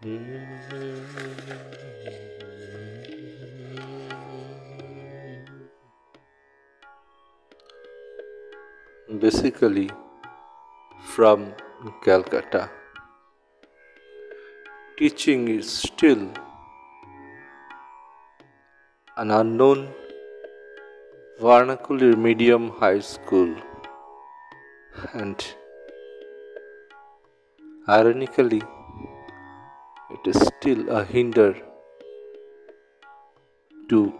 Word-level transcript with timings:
Mm-hmm. 0.00 1.28
Basically, 9.16 9.90
from 11.00 11.54
Calcutta. 12.04 12.68
Teaching 14.98 15.48
is 15.48 15.70
still 15.70 16.30
an 19.16 19.30
unknown 19.30 19.88
vernacular 21.40 22.16
medium 22.18 22.68
high 22.68 22.98
school, 22.98 23.56
and 25.14 25.54
ironically, 27.88 28.60
it 30.10 30.26
is 30.26 30.36
still 30.48 30.86
a 30.90 31.02
hinder 31.02 31.56
to 33.88 34.12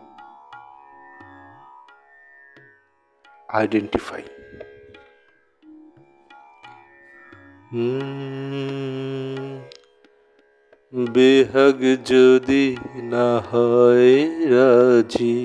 identify. 3.53 4.23
Behag 11.13 11.81
যদি 12.05 12.67
না 13.05 13.29
হয় 13.51 14.15
রাজি 14.49 15.41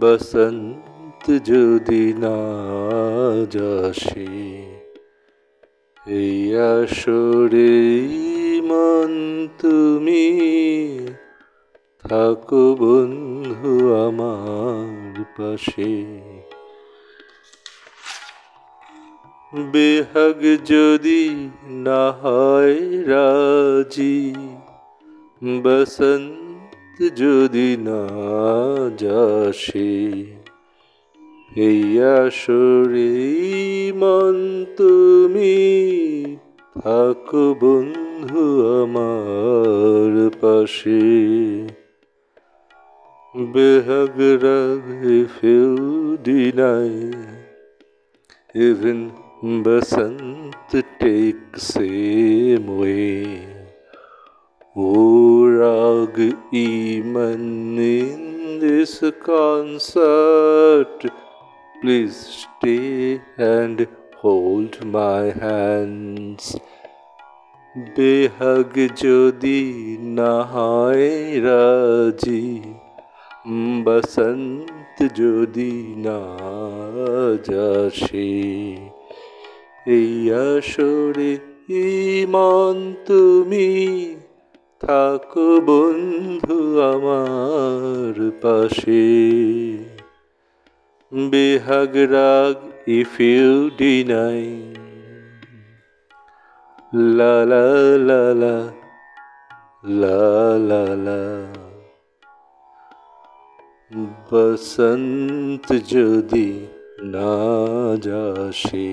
বসন্ত 0.00 1.24
যদি 1.44 2.04
না 2.16 2.38
যাসে 3.50 4.32
এই 6.16 6.38
আসরে 6.72 7.74
মন 8.60 9.12
তুমি 9.58 10.24
থাকো 12.04 12.64
বন্ধু 12.74 13.72
আমার 14.04 15.14
পাশে 15.36 15.94
বেহাগ 19.72 20.40
যদি 20.64 21.22
না 21.86 22.04
হয় 22.20 22.78
রাজি, 23.10 24.18
বসন্ত 25.64 26.72
যদি 27.16 27.70
না 27.88 28.02
যাসে, 29.02 29.94
এই 31.68 31.84
মন 33.92 34.36
তুমি 34.76 35.56
থাকো 36.76 37.44
বন্ধু 37.60 38.44
আমার 38.82 40.12
পাশে। 40.40 41.04
বেহাগ 43.54 44.16
রাগ 44.44 44.86
ফেউ 45.34 45.72
দিনাই 46.24 46.94
even 48.54 49.23
Basant 49.43 50.55
takes 50.99 51.63
same 51.63 52.77
way. 52.77 53.47
O 54.75 55.45
Rag 55.45 56.15
Iman 56.53 57.77
in 57.79 58.59
this 58.59 59.03
concert, 59.23 60.99
please 61.81 62.45
stay 62.45 63.21
and 63.37 63.87
hold 64.21 64.85
my 64.85 65.31
hands. 65.45 66.55
Behag 67.95 68.73
যদি 69.05 69.61
না 70.17 70.33
হয় 70.53 71.09
রাজি 71.47 72.47
বসন্ত 73.85 74.97
যদি 75.21 75.73
না 76.05 76.21
যাসে 77.49 78.31
এই 79.86 80.32
আসরে 80.48 81.32
ইমান 81.68 82.76
তুমি 83.06 83.68
থাকো 84.80 85.48
বন্ধু 85.66 86.58
আমার 86.92 88.16
পাশে। 88.42 89.06
বেহাগ 91.12 91.94
রাগ 92.16 92.56
ইফ 93.00 93.12
ইউ 93.20 93.52
ডিনাই 93.78 94.44
লা 97.18 97.36
লা, 97.48 98.24
বসন্ত 104.28 105.66
যদি 105.92 106.48
না 107.14 107.34
যাসে। 108.06 108.90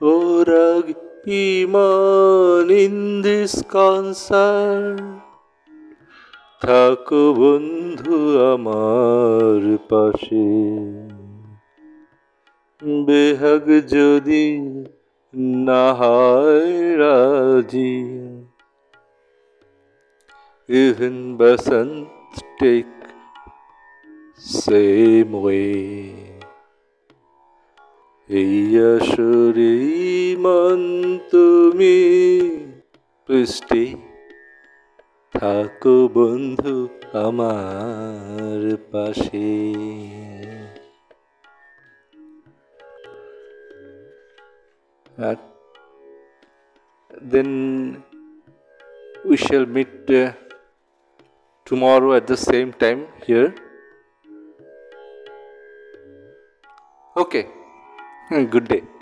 ও 0.00 0.12
রাগ 0.44 0.86
ইমান 1.42 2.68
ইন 2.80 2.96
দিস 3.22 3.54
কনসার্ট 3.72 4.98
থাকো 6.62 7.22
বন্ধু 7.32 8.16
আমার 8.52 9.62
পাশে 9.90 10.48
বেহাগ 13.06 13.66
যদি 13.94 14.46
না 15.64 15.84
হয় 15.92 16.74
রাজি 16.96 17.96
even 20.68 21.16
বসন্ত 21.38 22.20
take 22.58 23.00
same 24.38 25.32
way 25.34 26.33
এই 28.29 28.57
আসরে 28.93 29.73
মন 30.39 30.81
তুমি 31.31 31.97
পৃষ্টি 33.29 33.83
থাকো 35.33 35.95
বন্ধু 36.15 36.75
আমার 37.25 38.61
পাশে 38.91 39.49
And 45.17 45.39
then 47.21 48.03
we 49.25 49.37
shall 49.37 49.65
meet 49.65 50.09
uh, 50.11 50.33
tomorrow 51.67 52.13
at 52.13 52.27
the 52.27 52.35
same 52.35 52.73
time 52.73 53.07
here. 53.25 53.55
Okay, 57.15 57.43
good 58.49 58.67
day. 58.67 58.94